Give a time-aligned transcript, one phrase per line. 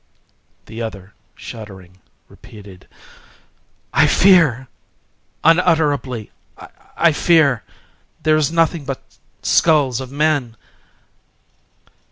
[0.65, 1.97] The other, shuddering,
[3.93, 6.31] repeated:—"I fear!—unutterably
[6.97, 9.03] I fear!…there is nothing but
[9.43, 10.57] skulls of men!"